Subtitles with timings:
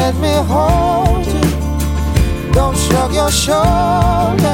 [0.00, 2.52] let me hold you.
[2.52, 4.44] Don't shrug your shoulders.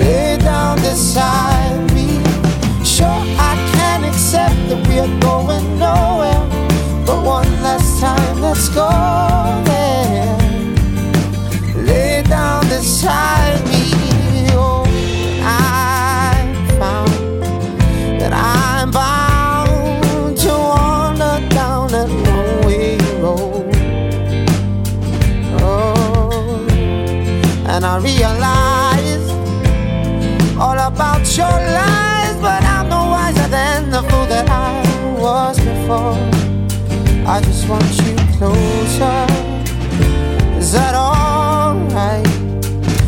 [0.00, 2.08] Lay down beside me.
[2.94, 6.44] Sure, I can accept that we are going nowhere.
[7.06, 8.88] But one last time, let's go
[9.70, 10.42] there
[11.86, 13.81] lay down beside me.
[27.92, 29.28] I realize
[30.58, 34.82] all about your lies, but I'm no wiser than the fool that I
[35.20, 36.16] was before.
[37.28, 39.26] I just want you closer.
[40.56, 42.24] Is that alright?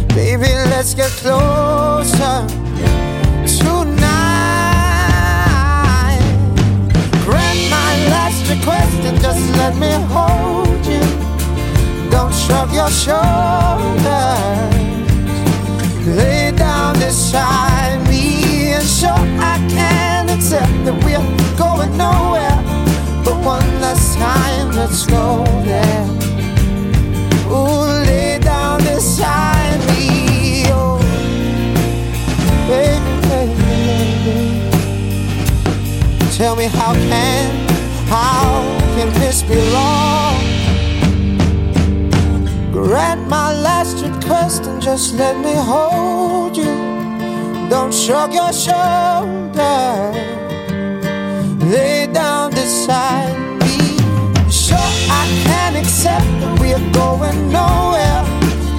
[0.09, 2.47] Baby, let's get closer
[3.57, 4.21] tonight.
[7.25, 11.01] Grant my last request and just let me hold you.
[12.11, 14.64] Don't shrug your shoulders.
[16.17, 21.19] Lay down beside me and sure I can accept that we're
[21.59, 22.63] going nowhere.
[23.25, 26.07] But one last time, let's go there.
[27.51, 30.67] Ooh, lay down beside me.
[30.71, 31.01] Oh,
[32.69, 33.55] baby, baby,
[34.25, 34.71] baby.
[36.37, 37.51] Tell me how can,
[38.07, 38.63] how
[38.95, 40.24] can this be wrong?
[42.75, 46.75] Grant my last request and just let me hold you.
[47.71, 49.55] Don't shrug your shoulders.
[51.71, 53.79] Lay down beside me.
[54.51, 58.25] Sure, I can accept that we're going nowhere.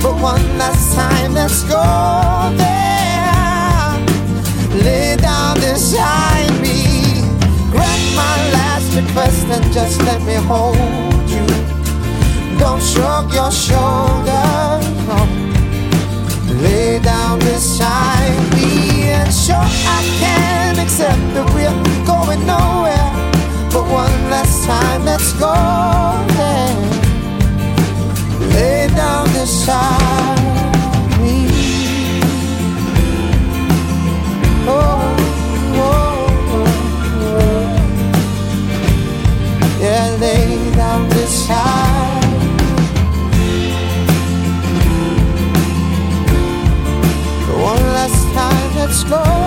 [0.04, 1.82] But one last time, let's go
[2.58, 3.96] there.
[4.84, 7.22] Lay down beside me.
[7.72, 11.25] Grant my last request and just let me hold.
[12.60, 14.86] Don't shrug your shoulders.
[16.64, 19.10] Lay down beside me.
[19.12, 23.12] And sure, I can accept that we're going nowhere.
[23.72, 25.54] But one last time, let's go
[26.38, 26.76] there.
[28.54, 30.35] Lay down beside
[48.88, 49.45] time,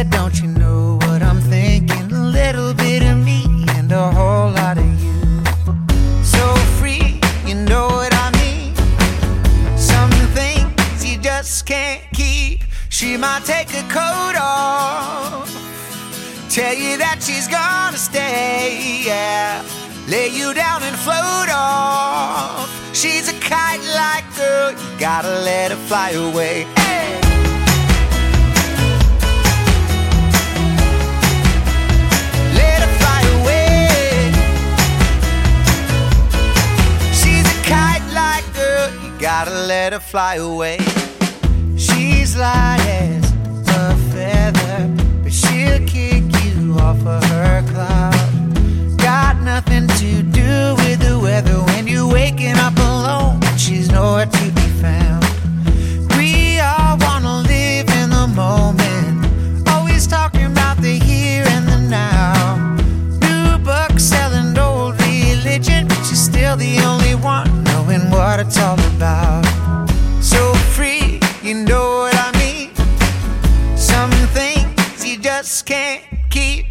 [0.00, 2.12] said, Don't you know what I'm thinking?
[2.12, 3.44] A little bit of me
[3.76, 5.16] and a whole lot of you.
[6.22, 6.42] So
[6.78, 8.74] free, you know what I mean?
[9.76, 12.62] Some things you just can't keep.
[12.88, 15.48] She might take a coat off,
[16.48, 19.62] tell you that she's gonna stay, yeah.
[20.08, 22.68] Lay you down and float off.
[22.94, 26.79] She's a kite like girl, you gotta let her fly away.
[39.20, 40.78] Gotta let her fly away.
[41.76, 43.30] She's light as
[43.68, 44.88] a feather,
[45.22, 48.96] but she'll kick you off of her cloud.
[48.96, 53.40] Got nothing to do with the weather when you're waking up alone.
[53.58, 55.24] She's nowhere to be found.
[56.16, 62.56] We all wanna live in the moment, always talking about the here and the now.
[63.20, 67.69] New book selling old religion, but she's still the only one
[68.00, 69.44] knowing what it's all about.
[70.22, 72.70] So free, you know what I mean?
[73.76, 76.69] Some things you just can't keep.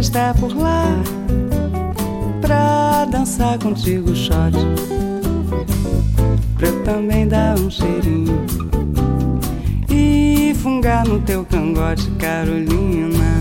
[0.00, 0.86] está por lá
[2.40, 4.56] pra dançar contigo, shot.
[6.56, 8.46] Pra eu também dar um cheirinho
[9.90, 13.39] e fungar no teu cangote, Carolina.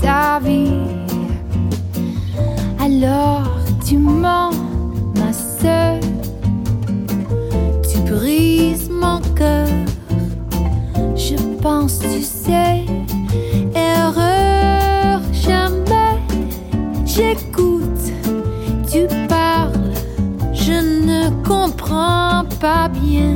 [0.00, 0.72] ta vie.
[2.80, 3.48] Alors
[3.84, 4.52] tu mens,
[5.16, 5.98] ma soeur,
[7.90, 9.68] tu brises mon cœur.
[11.16, 12.84] Je pense, tu sais,
[13.74, 16.18] erreur jamais.
[17.04, 18.12] J'écoute,
[18.90, 19.92] tu parles,
[20.52, 20.72] je
[21.06, 23.34] ne comprends pas bien.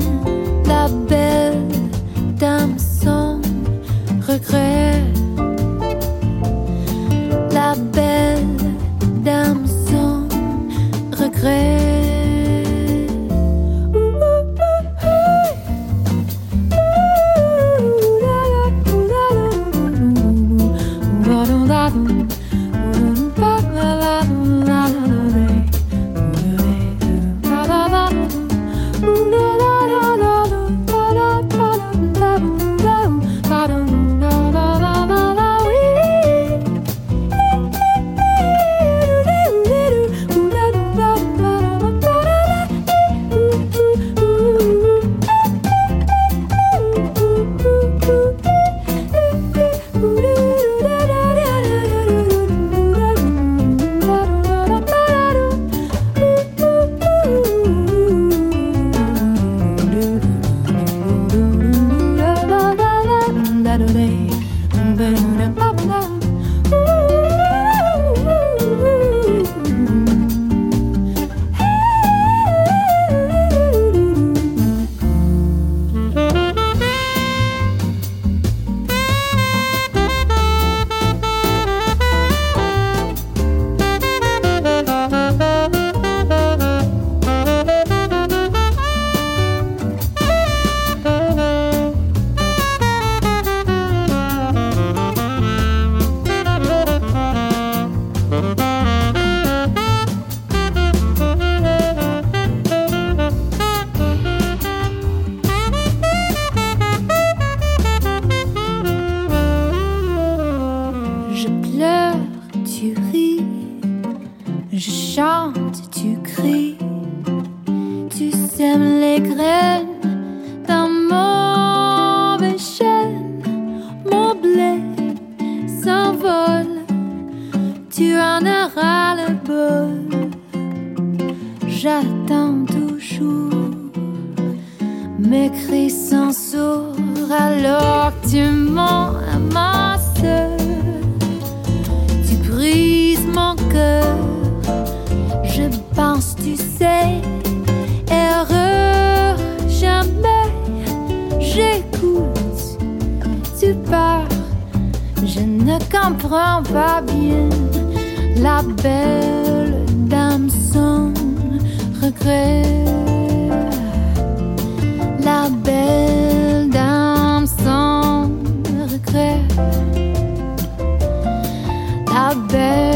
[172.34, 172.91] There.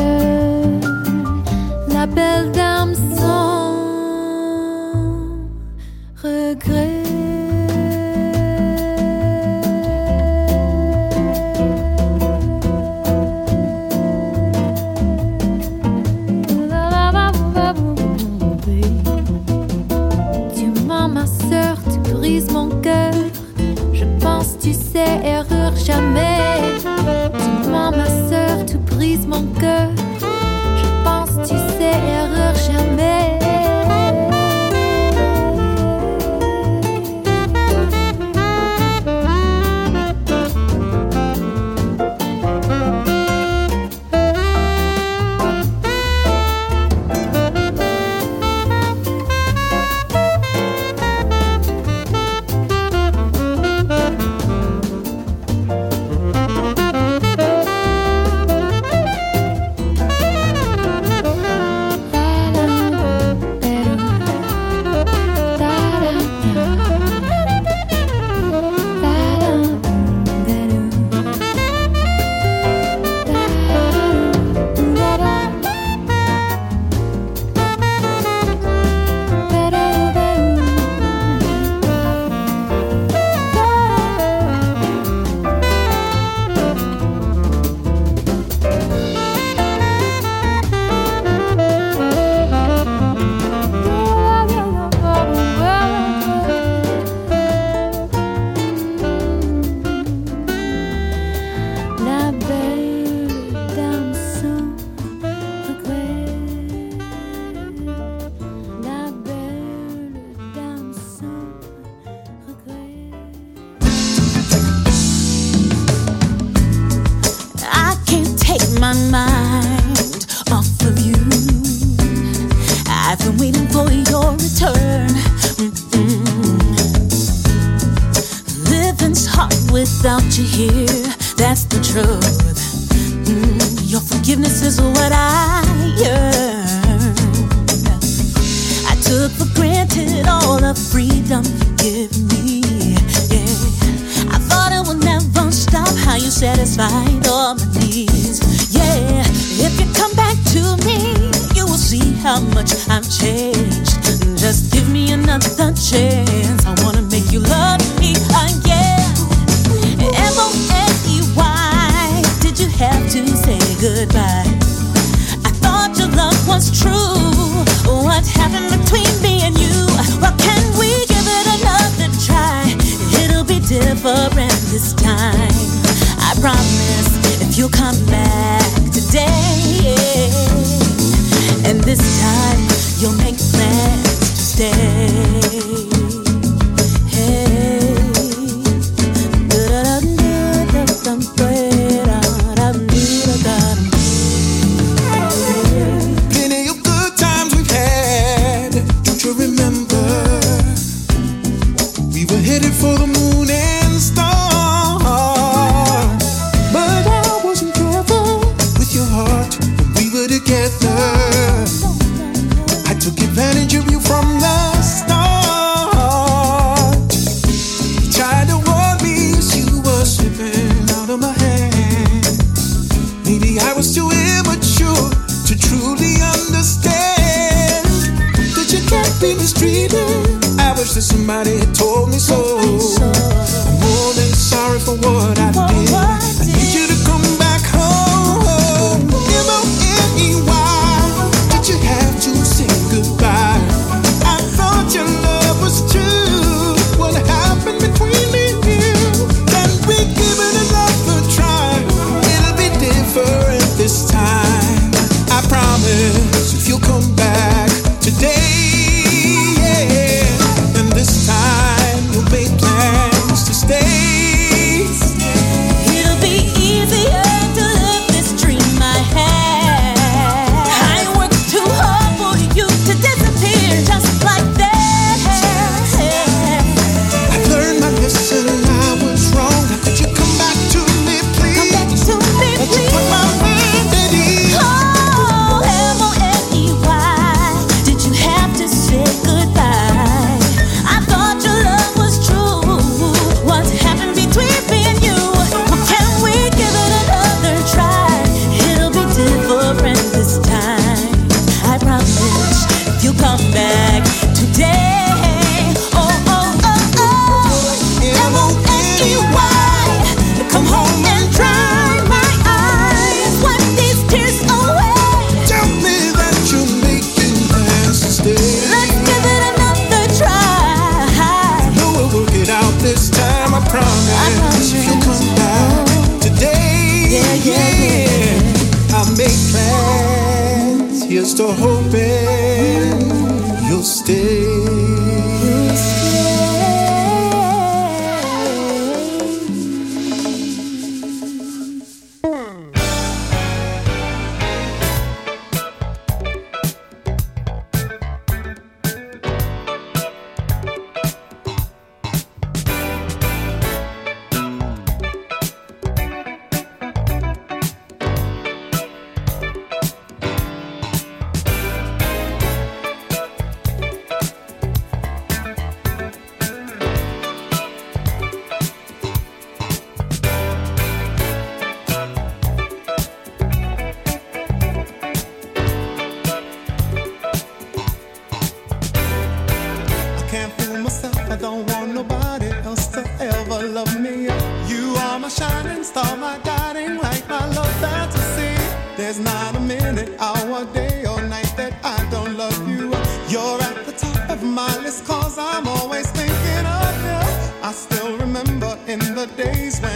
[389.07, 392.91] There's not a minute, hour, day, or night that I don't love you.
[393.29, 397.63] You're at the top of my list, cause I'm always thinking of you.
[397.63, 399.96] I still remember in the days when.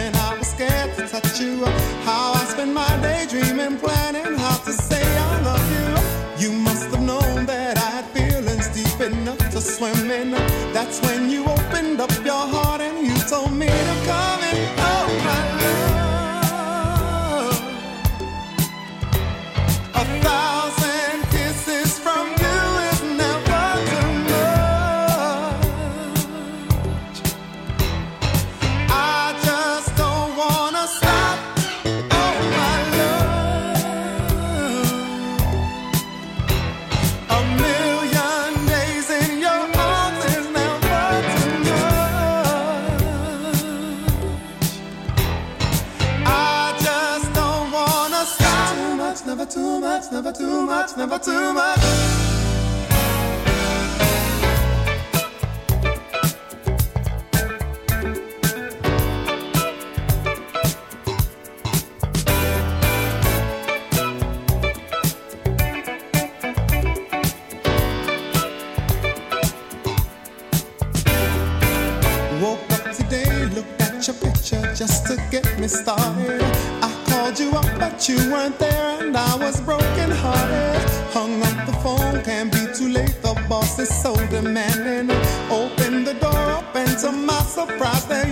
[83.79, 85.09] is so demanding.
[85.49, 88.27] Open the door, and to my surprise, there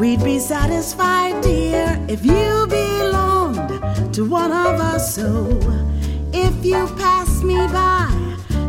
[0.00, 5.14] We'd be satisfied, dear, if you belonged to one of us.
[5.14, 5.46] So
[6.32, 8.08] if you pass me by,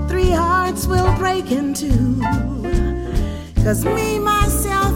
[0.10, 2.20] three hearts will break in two.
[3.64, 4.91] Cause me, myself,